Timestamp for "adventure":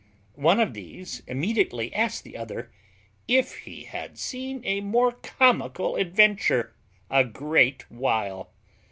5.95-6.73